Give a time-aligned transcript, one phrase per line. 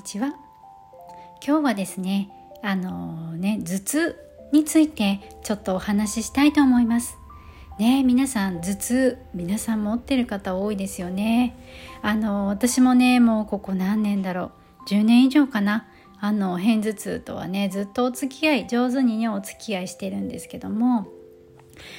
[0.00, 0.28] にちは
[1.46, 2.30] 今日はですね
[2.62, 4.16] あのー、ね頭痛
[4.50, 7.18] についてちょっとお話ししたいと思います。
[7.78, 11.54] ね皆さん頭痛皆さん持ってる方多いですよね。
[12.00, 14.52] あの、私もねもうここ何年だろ
[14.86, 14.88] う。
[14.88, 15.86] 10年以上かな。
[16.18, 21.08] あの片頭痛とはねずっとお付き合い上手にねお付き合いしてるんですけども。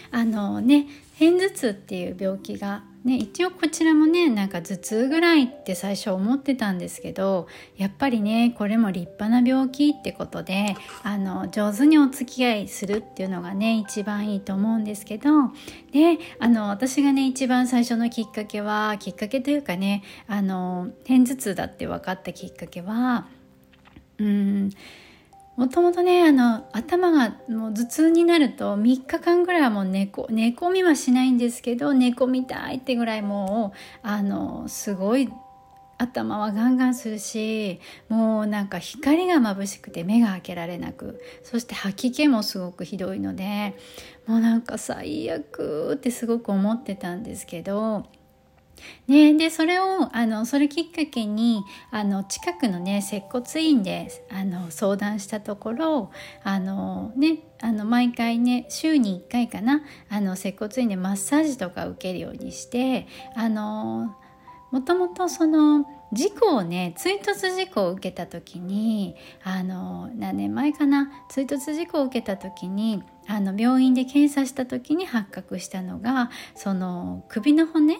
[0.09, 0.88] あのね
[1.20, 15.47] 片頭痛っていう病気がね、一応こちらもねなんか頭痛ぐらいって最初思ってたんですけどやっぱりねこれも立派な病気ってことであの上手にお付き合いするっていうのがね一番いいと思うんですけど
[15.91, 23.25] であの私がね一番最初のきっかけはきっかけというかねあの片頭痛だって分かったきっかけは
[24.19, 24.69] うん
[25.55, 35.30] もともとねあの頭がもう頭痛になると3日間ぐらいはもう寝寝込みはしないんですけど寝込みたいってぐらいもうあのすごい
[36.02, 43.75] 頭はガンガンするしもうなんか光が眩しくて目が開けられなくそして吐き気もすごくひどいので
[44.25, 48.08] もうなんか最悪ってすごく思ってたんですけど
[49.07, 56.11] ね、でそれをあのそれきっかけにあの近くのね接骨院であの相談したところ
[56.43, 64.15] あの、ね、あの毎回ね週に1回かなあの接骨院でマッサージとか受けるようにしてあの
[64.71, 77.97] もともとその事故をね追突事故を受けた時にあの何年前かな追突事故を受けた時にあの病院で検査した時に発覚したのがその首の骨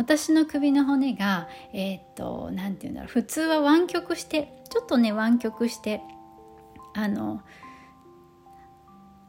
[0.00, 6.00] 私の首の骨がえー、っと何て言うんだろう普通は湾曲してちょっとね湾曲して
[6.94, 7.42] あの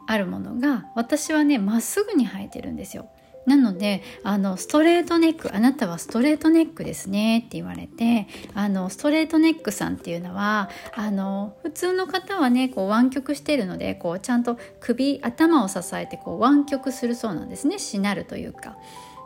[0.07, 3.09] あるものが私はねまっすぐに生えてるんですよ。
[3.45, 18.77] なのであのストレートネックあなたはストレートネックですねって言われてあのストレートネックさんっていうのはあの普通の方はねこう湾曲してるのでこうちゃんと首頭を支えてこう湾曲するそうなんですねしなるというか。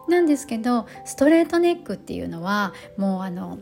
[0.08, 3.60] なんですけどストレートネックっていうのはもうあの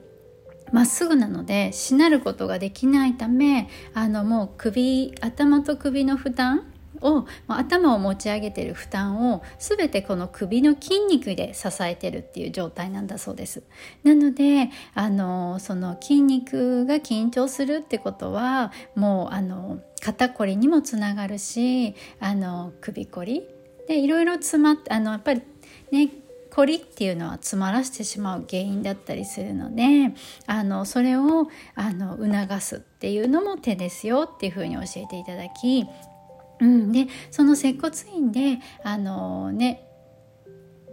[0.71, 13.63] まっすぐなのでしなることができないためあのもう首頭と首の負担を頭を持ち上げてる負担を全てこの首の筋肉で支えてるっていう状態なんだそうです。
[14.03, 23.47] なのであのその筋肉が緊張するってことはもうあの肩こりにもつながるしあの首こり
[23.87, 25.41] でいろいろ詰まってあのやっぱり
[25.91, 26.09] ね
[26.53, 30.13] 凝りっていうのは詰まらせてしまう原因だったりするので
[30.45, 35.85] あのそれをあの促すっていうのも手ですよっていうふうに教えていただき、
[36.59, 39.89] うん、でその接骨院であのね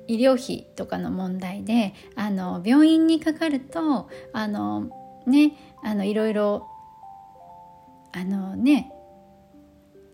[0.08, 4.88] 医療費とかの問題であの病院にかかるとあの
[5.26, 5.52] ね
[5.84, 6.68] あのいろいろ
[8.12, 8.92] あのね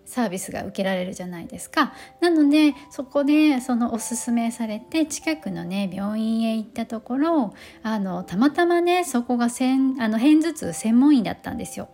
[0.06, 11.89] サービスが受けられるじゃないですかなのでそこでそのおすすめされて近くのね病院へ行ったところあのたまたまねそこがせんあの片頭痛専門医だったんですよ。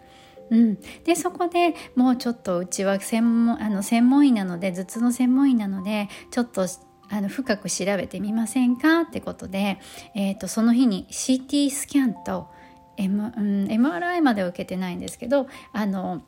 [0.50, 6.66] うん、でそこでもうちょっとうちは専門あの専門医なので頭痛の専門医なのでちょっと
[7.08, 9.78] あの深く調べてみませんかってことで、
[10.14, 12.48] えーと、その日に CT スキャンと、
[12.96, 16.22] M うん、MRI までは受けてないんですけどあの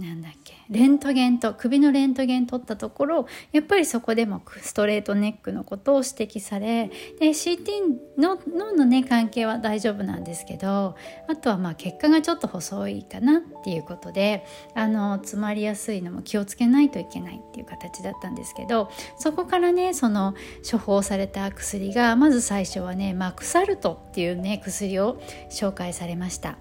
[0.00, 0.54] なんだっけ？
[0.70, 6.88] レントゲンと首のレントゲン取ったところやっぱりそこでもストレートネックのことを指摘され
[7.18, 10.96] で CT の脳のね関係は大丈夫なんですけど
[11.28, 14.44] あとはまあ結果がちょっと細いかなっていうことで
[14.74, 20.34] あの詰まりやすいのも気をつけないといけないっていう形だったんですけどそこからねその
[20.70, 25.20] 処方された薬がまず最初はねマクサルトっていうね薬を
[25.50, 26.58] 紹介されました。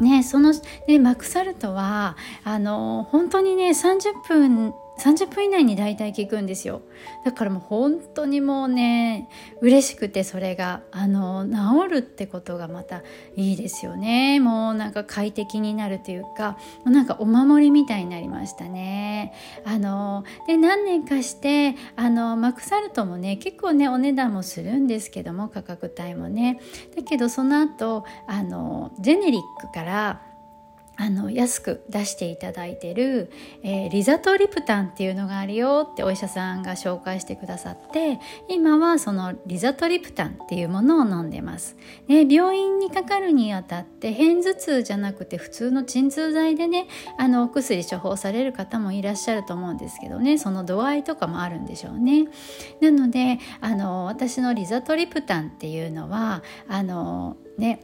[0.00, 0.52] ね、その、
[0.86, 6.82] ね、マクサルトはあの本当にね30分30分以内に大体聞くんですよ。
[7.24, 9.28] だからもう本当にもうね
[9.60, 10.82] 嬉しくてそれが。
[10.90, 13.02] あの治るってことがまた
[13.36, 14.40] いいですよね。
[14.40, 16.56] もうなんか快適になるというか。
[16.84, 19.34] もうなんかお守りみたいになりましたね。
[19.64, 26.60] あので何年かしてあのマクサルトもね結構ねお値段もするんですけども価格帯もね。
[26.96, 30.22] だけどその後あのジェネリックから
[30.96, 33.30] あの安く出していただいてる、
[33.62, 41.76] えー、リザトリプタンっていうのがあるよってお医者さんが紹介してくださって今はそのリザトリプタンっていうものを飲んでます、
[42.08, 46.88] ね、病院にかかるにあたって片頭痛じゃなくて普通の鎮痛剤でね
[47.18, 52.28] あのお薬処方される方もいらっしゃると思うんですけどねその度合いとかもあるんでしょうね。
[52.80, 57.80] なのであの私のリザトリプタンっていうのはあのね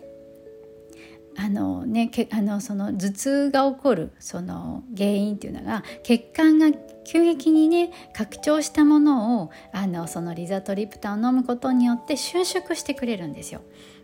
[1.37, 6.67] あのね、けあのその頭痛が起こるその原因っていうのが血管が
[7.05, 13.63] 急激にね拡張したものをあのそのリザトリプタンを飲むことによって収縮してくれるんですよ。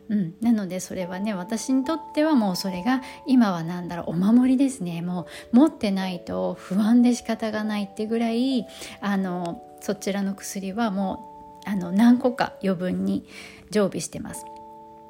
[0.08, 8.66] うん、なのでそれはね私にとってはもうそれが今は何だろうお守りですねもう持ってないと不安で仕方がないってぐらい
[9.02, 13.26] あのそちらの薬はもうあの何個か余分に
[13.70, 14.46] 常備してます。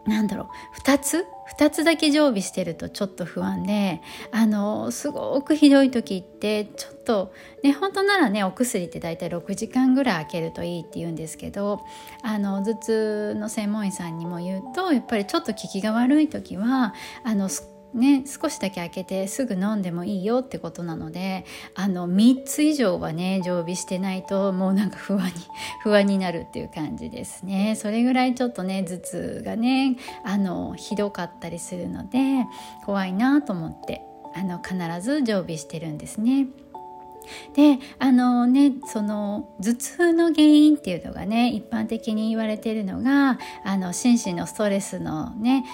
[0.09, 0.81] なんだろう。
[0.81, 1.27] 2つ
[1.59, 4.01] ？2つだけ常備してるとちょっと不安で
[4.33, 7.33] あのすごくひどい時ってちょっと
[7.63, 11.81] ね本当ならねお薬って大体6時間ぐらい空けるといいって言うんですけど
[12.23, 16.95] あの頭痛の専門医さんにも言うとやっぱりちょっと効きが悪い時は
[17.25, 17.49] あの
[17.95, 25.33] ね、少しだけ開けてすぐ飲んでもいいよってことなのであの3つ以上はね常備してないともうなんか不安に
[25.83, 32.47] 不安になるっていう感じですねそれぐらいちょっとね頭痛がねあのひどかったりするので
[32.85, 34.03] 怖いなと思って
[34.35, 36.47] あの必ず常備してるんですね。
[37.55, 45.65] であのねその頭痛の原因っていうのがね一般的に言われているのがあの心身のストレスのね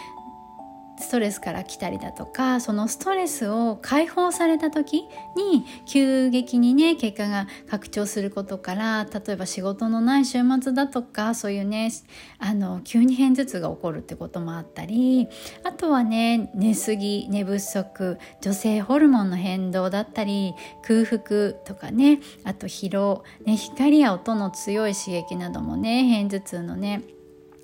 [1.04, 5.02] ストレスから来たりだとかそのストレスを解放された時
[5.36, 11.92] に急激にね結果が拡張することから例えば仕事のない週末だとかそういうね
[12.38, 15.28] あの急に片頭痛が起こるってこともあったり
[15.62, 27.02] あとはね寝すぎ寝不足女性ホルモンの変動だったり空腹とかねあと疲労、ね、光や音の強い刺激などもね片頭痛のね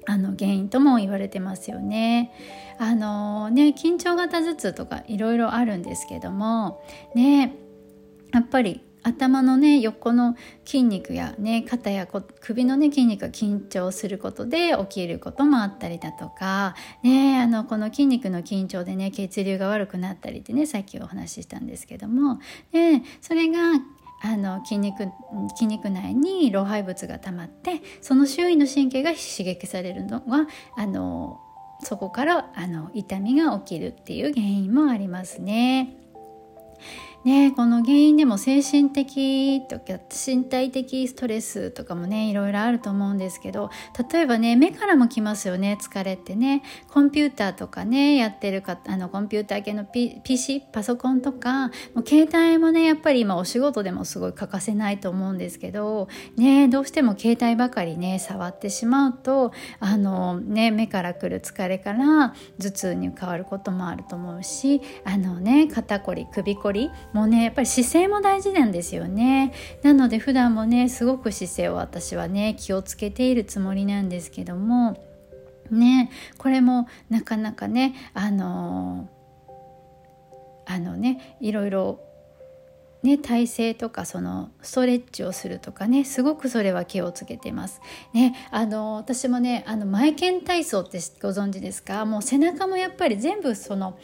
[0.07, 2.33] あの原因とも言われてますよね。
[2.79, 6.83] あのね緊張型頭痛とかいろいろあるんですけども
[7.15, 7.55] ね
[8.33, 12.07] やっぱり頭のね横の筋肉やね肩や
[12.41, 22.41] 首のね筋肉が緊張することで起きることもあったりだとかねあのこの筋肉の緊張でね血流が悪くなったりってねさっきお話ししたんですけども
[22.73, 23.59] でそれが
[24.23, 25.09] あの筋肉
[25.55, 30.47] 筋肉内に老廃物が溜まってその周囲の神経が刺激されるのは
[30.77, 31.41] あの
[31.83, 35.97] そこからあの痛みが起きるっていう原因もありますね。
[37.25, 43.71] ね、この原因でも精神的とか身体的ストレスとかもねいろいろあると思うんですけど
[44.11, 46.63] 例えばね目からもきますよね疲れってね。
[46.89, 69.53] コンピューターとかねやってるかあのコンピューター系の、P、PC パソコンとかもう携帯もねやっぱり今お仕事でもすごい欠かせないと思うんですけどねどうしても携帯ばかりね触ってしまうとあのね目からくる疲れから頭痛に変わることもあると思うしあのね肩こり首こりもうねやっぱり姿勢も大事なんですよね
[69.83, 75.03] なので普段もねすごく姿勢を私はね気をつけているつもりなんですけども
[75.71, 79.09] ねこれもなかなかねあの
[80.67, 82.01] あのねいろいろ
[83.03, 87.81] ね、体勢とかそのストレッチをするとかねすごくそれは気をつけてます。
[88.13, 92.05] ね、あの私もねあの前剣体操ってご存知ですか？
[92.05, 93.99] もう背中もやっぱり全部その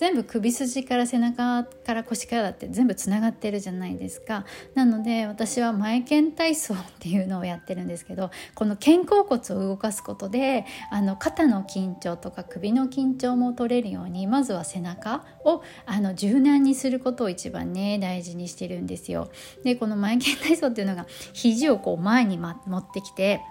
[0.00, 19.30] 全部首筋から背中から腰からだって全部つながってるじゃないですかなので私は前剣体操っていうのをやってるんですけどこの肩甲骨を動かすことであの肩の緊張とか首の緊張も取れるようにまずは背中をあの柔軟にすることを一番ね大事にしてるんですよ。
[19.64, 21.04] でこの前剣体操っていうのが
[21.34, 23.42] 肘をこう前に、ま、持ってきて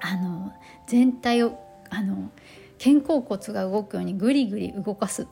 [0.00, 0.54] あの
[0.86, 1.58] 全体を
[1.90, 2.30] あの
[2.82, 5.28] 肩甲骨が動くようにぐりぐり動かす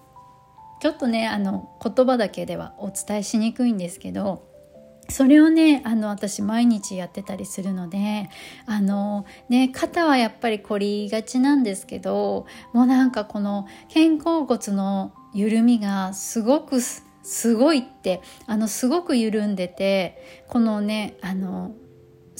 [0.80, 4.48] ちょっとねあの言葉だけではお伝えしにくいんですけど
[5.10, 8.30] それをねあの私毎日やってたりするので
[8.66, 21.72] あのね肩はやっぱり凝りがちなんですけどもうなんかこの肩甲骨の緩みがすごくすごいってあのすごく緩んでてこのねあの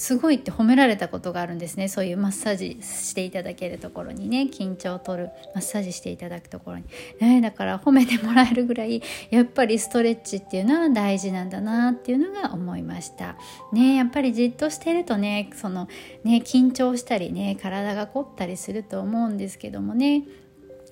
[0.01, 1.87] すごいって褒められたことがあるんですね。
[1.89, 4.49] そういうマッサージしていただけるところにね。
[4.51, 6.85] 緊張を取るマッサージしていただくところに、
[7.21, 13.37] ね、だから褒めてもらえるぐらいやっぱりストレッチっていうのは大事なんだなっていうのが思いました。
[13.75, 15.87] ねやっぱりじっとしてるとねその
[16.25, 20.23] ね緊張したりね体が凝ったりすると思うんですけどもね。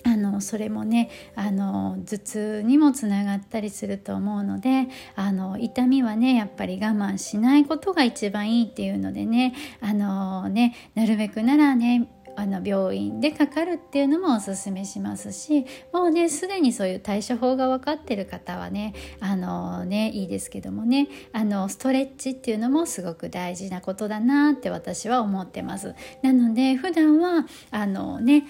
[0.03, 25.95] あのそれもねあの頭痛にもつながったりすると思うのであの痛みはねやっぱり我慢しないことが一番いいっていうのでねあのねなるべくならねあの病院でかかるっていうのもおすすめしますしもうねすでにそういう対処法が分かってる方はねあのねいいですけどもねあのストレッチっていうのもすごく大事なことだなって私は思ってます。
[26.21, 28.45] なので普段はあのね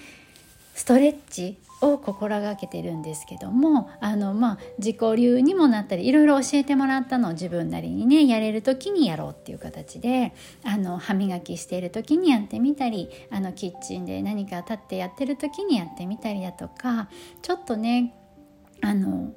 [0.80, 10.32] ストレッチを心がけてるんですけどもあの、まあ、自己流にもなったりいろいろ教えてもらったのを自分なりにねやれる時にやろうっていう形で
[10.64, 17.10] あの歯磨きしている時にやってみたりあのキッチンで何か立ってやってる時にやってみたりだとか
[17.42, 18.14] ちょっとね
[18.80, 19.34] あの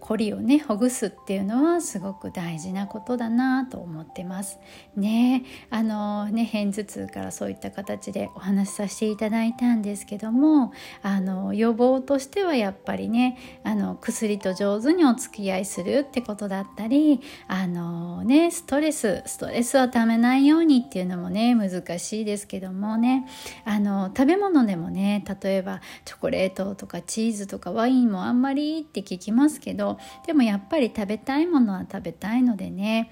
[0.00, 4.58] 凝りをねほぐすっていうのはすごく大事なことだなと思ってます。
[4.96, 23.26] ねあのね片頭痛からそういった形でお話しさせていただいたんですけどもあの予防としてはやっぱりねあの薬と上手にお付き合いするってことだったりあのねストレスストレスをためないようにっていうのもね難しいですけどもね
[23.64, 29.89] あの食べ物でもね例えばチョコレートとかチーズとかワインもあんまりって聞きますけど
[30.26, 33.10] でもやっぱり食べたいものは食べたいのでね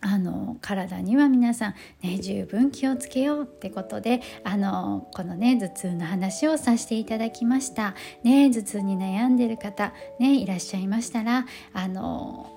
[0.00, 7.94] あの体には皆さん、ね、十分気をつけようってことであのこのね頭痛の話をさせていただきました。
[8.22, 12.52] ね、頭痛に悩んでる方、ね、いらっしゃいましたらあの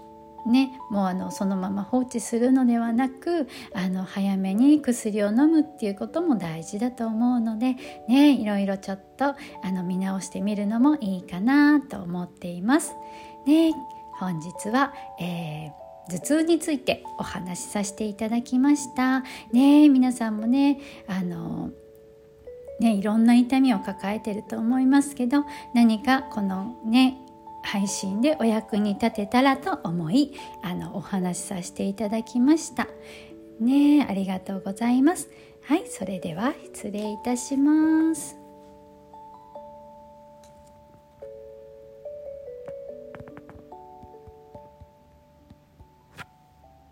[0.46, 7.76] ね、もうあのそのまま放置するのではなくあの早めに薬を飲むっていうことも大事だと思うので、
[8.08, 9.36] ね、いろいろちょっとあ
[9.72, 12.94] の見直してみるのもいいかなと思っています。
[13.46, 13.74] ね、
[14.20, 19.22] 本日は、えー頭痛についてお話しさせていただきました。
[19.52, 21.72] ね皆さんもねあの
[22.80, 27.18] ねいろんな痛みを抱えてると思いますけど何かこのね
[27.64, 30.34] 配信でお役に立てたらと思い
[30.64, 32.88] あのお話しさせていただきました。
[33.60, 35.30] ねありがとうございます。
[35.64, 38.41] はいそれでは失礼いたします。